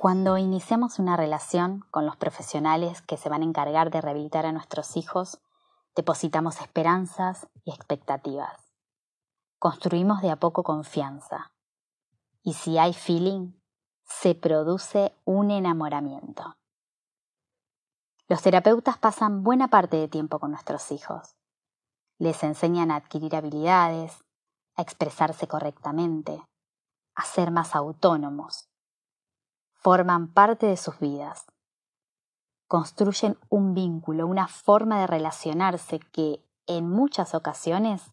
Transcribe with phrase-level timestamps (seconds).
[0.00, 4.52] Cuando iniciamos una relación con los profesionales que se van a encargar de rehabilitar a
[4.52, 5.42] nuestros hijos,
[5.94, 8.72] depositamos esperanzas y expectativas.
[9.58, 11.52] Construimos de a poco confianza.
[12.42, 13.52] Y si hay feeling,
[14.06, 16.56] se produce un enamoramiento.
[18.26, 21.36] Los terapeutas pasan buena parte de tiempo con nuestros hijos.
[22.16, 24.24] Les enseñan a adquirir habilidades,
[24.76, 26.42] a expresarse correctamente,
[27.14, 28.69] a ser más autónomos.
[29.82, 31.46] Forman parte de sus vidas.
[32.68, 38.12] Construyen un vínculo, una forma de relacionarse que en muchas ocasiones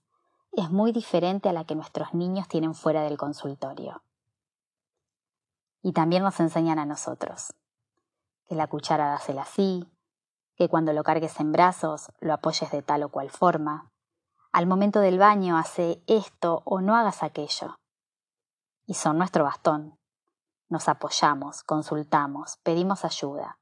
[0.54, 4.02] es muy diferente a la que nuestros niños tienen fuera del consultorio.
[5.82, 7.54] Y también nos enseñan a nosotros
[8.48, 9.86] que la cuchara dásela así,
[10.56, 13.92] que cuando lo cargues en brazos lo apoyes de tal o cual forma.
[14.54, 17.76] Al momento del baño hace esto o no hagas aquello.
[18.86, 19.98] Y son nuestro bastón.
[20.70, 23.58] Nos apoyamos, consultamos, pedimos ayuda.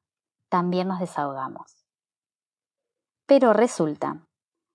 [0.49, 1.85] También nos desahogamos.
[3.25, 4.25] Pero resulta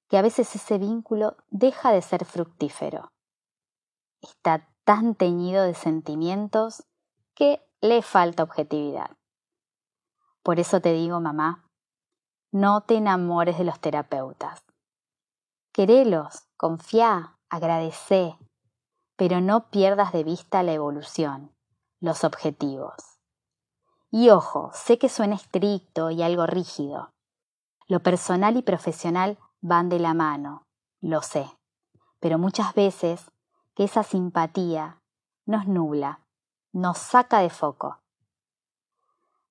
[0.08, 3.12] que a veces ese vínculo deja de ser fructífero.
[4.20, 6.84] Está tan teñido de sentimientos
[7.34, 9.16] que le falta objetividad.
[10.42, 11.64] Por eso te digo, mamá,
[12.52, 14.64] no te enamores de los terapeutas.
[15.72, 18.36] Querelos, confía, agradece,
[19.16, 21.52] pero no pierdas de vista la evolución,
[22.00, 23.18] los objetivos.
[24.10, 27.12] Y ojo, sé que suena estricto y algo rígido.
[27.86, 30.66] Lo personal y profesional van de la mano,
[31.00, 31.46] lo sé,
[32.18, 33.30] pero muchas veces
[33.74, 35.00] que esa simpatía
[35.46, 36.20] nos nubla,
[36.72, 38.00] nos saca de foco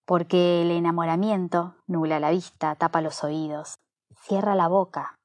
[0.09, 3.75] porque el enamoramiento nubla la vista, tapa los oídos,
[4.15, 5.19] cierra la boca.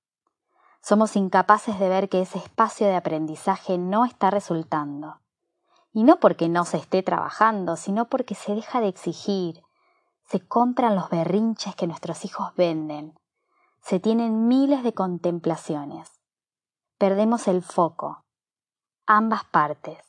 [0.83, 5.23] Somos incapaces de ver que ese espacio de aprendizaje no está resultando.
[5.95, 9.63] Y no porque no se esté trabajando, sino porque se deja de exigir,
[10.27, 13.17] se compran los berrinches que nuestros hijos venden,
[13.81, 16.21] se tienen miles de contemplaciones.
[16.99, 18.25] Perdemos el foco,
[19.07, 20.03] ambas partes.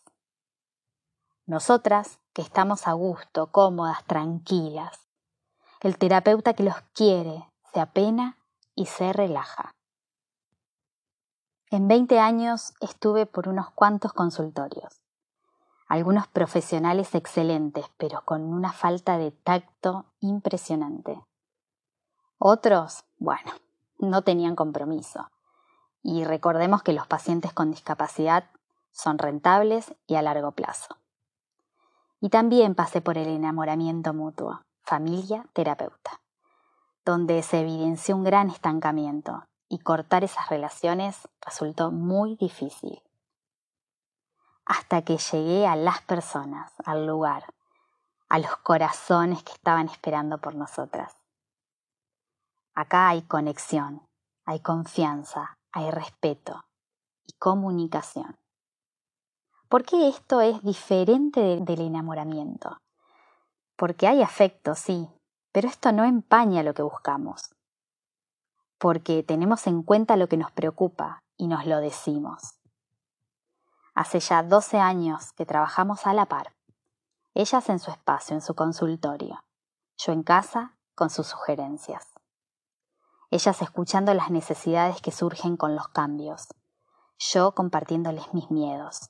[1.45, 5.07] Nosotras que estamos a gusto, cómodas, tranquilas.
[5.81, 8.39] El terapeuta que los quiere, se apena
[8.73, 9.75] y se relaja.
[11.69, 15.04] En 20 años estuve por unos cuantos consultorios.
[15.87, 21.21] Algunos profesionales excelentes, pero con una falta de tacto impresionante.
[22.37, 23.51] Otros, bueno,
[23.99, 25.29] no tenían compromiso.
[26.01, 28.49] Y recordemos que los pacientes con discapacidad
[28.91, 30.97] son rentables y a largo plazo.
[32.19, 36.21] Y también pasé por el enamoramiento mutuo, familia-terapeuta,
[37.03, 43.01] donde se evidenció un gran estancamiento y cortar esas relaciones resultó muy difícil.
[44.65, 47.45] Hasta que llegué a las personas, al lugar,
[48.29, 51.15] a los corazones que estaban esperando por nosotras.
[52.73, 54.01] Acá hay conexión,
[54.45, 56.65] hay confianza, hay respeto
[57.25, 58.35] y comunicación.
[59.69, 62.77] ¿Por qué esto es diferente del enamoramiento?
[63.75, 65.09] Porque hay afecto, sí,
[65.51, 67.55] pero esto no empaña lo que buscamos.
[68.77, 72.59] Porque tenemos en cuenta lo que nos preocupa y nos lo decimos.
[73.95, 76.53] Hace ya 12 años que trabajamos a la par.
[77.33, 79.43] Ellas en su espacio, en su consultorio.
[79.97, 82.13] Yo en casa con sus sugerencias.
[83.31, 86.47] Ellas escuchando las necesidades que surgen con los cambios.
[87.17, 89.09] Yo compartiéndoles mis miedos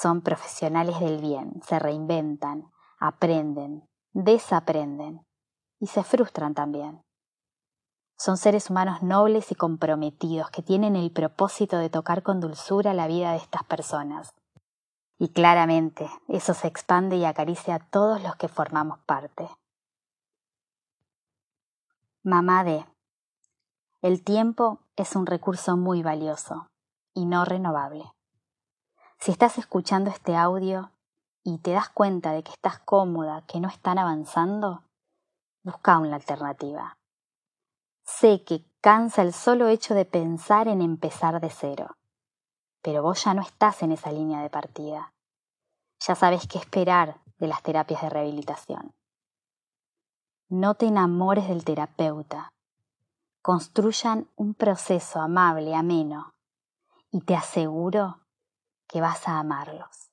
[0.00, 2.70] son profesionales del bien, se reinventan,
[3.00, 5.26] aprenden, desaprenden
[5.80, 7.02] y se frustran también.
[8.20, 13.06] Son seres humanos nobles y comprometidos que tienen el propósito de tocar con dulzura la
[13.06, 14.34] vida de estas personas.
[15.20, 19.48] Y claramente eso se expande y acaricia a todos los que formamos parte.
[22.24, 22.84] Mamá de.
[24.02, 26.66] El tiempo es un recurso muy valioso
[27.14, 28.12] y no renovable.
[29.20, 30.90] Si estás escuchando este audio
[31.44, 34.82] y te das cuenta de que estás cómoda, que no están avanzando,
[35.62, 36.97] busca una alternativa.
[38.10, 41.98] Sé que cansa el solo hecho de pensar en empezar de cero,
[42.80, 45.12] pero vos ya no estás en esa línea de partida.
[46.00, 48.94] Ya sabes qué esperar de las terapias de rehabilitación.
[50.48, 52.48] No te enamores del terapeuta.
[53.42, 56.34] Construyan un proceso amable, ameno,
[57.12, 58.20] y te aseguro
[58.88, 60.07] que vas a amarlos.